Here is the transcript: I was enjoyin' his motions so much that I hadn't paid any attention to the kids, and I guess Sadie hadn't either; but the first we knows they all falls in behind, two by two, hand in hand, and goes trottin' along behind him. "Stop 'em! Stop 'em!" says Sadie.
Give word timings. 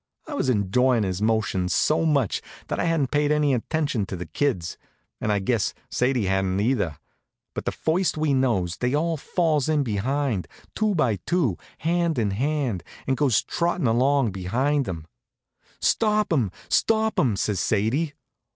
I 0.27 0.33
was 0.33 0.49
enjoyin' 0.49 1.03
his 1.03 1.21
motions 1.21 1.75
so 1.75 2.07
much 2.07 2.41
that 2.69 2.79
I 2.79 2.85
hadn't 2.85 3.11
paid 3.11 3.31
any 3.31 3.53
attention 3.53 4.07
to 4.07 4.15
the 4.15 4.25
kids, 4.25 4.75
and 5.19 5.31
I 5.31 5.37
guess 5.37 5.75
Sadie 5.91 6.25
hadn't 6.25 6.59
either; 6.59 6.97
but 7.53 7.65
the 7.65 7.71
first 7.71 8.17
we 8.17 8.33
knows 8.33 8.77
they 8.77 8.95
all 8.95 9.15
falls 9.15 9.69
in 9.69 9.83
behind, 9.83 10.47
two 10.73 10.95
by 10.95 11.17
two, 11.17 11.55
hand 11.77 12.17
in 12.17 12.31
hand, 12.31 12.83
and 13.05 13.15
goes 13.15 13.43
trottin' 13.43 13.85
along 13.85 14.31
behind 14.31 14.87
him. 14.87 15.05
"Stop 15.79 16.33
'em! 16.33 16.49
Stop 16.67 17.19
'em!" 17.19 17.35
says 17.35 17.59
Sadie. 17.59 18.13